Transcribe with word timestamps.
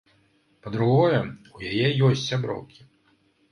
Па-другое, 0.67 1.19
у 1.59 1.63
яе 1.71 1.87
ёсць 2.09 2.25
сяброўкі. 2.31 2.81